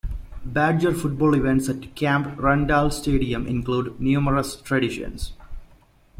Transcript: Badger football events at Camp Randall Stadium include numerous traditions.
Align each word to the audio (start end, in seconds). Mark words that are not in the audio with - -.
Badger 0.43 0.95
football 0.95 1.35
events 1.35 1.69
at 1.69 1.93
Camp 1.93 2.35
Randall 2.41 2.89
Stadium 2.89 3.45
include 3.45 3.99
numerous 4.01 4.55
traditions. 4.59 5.33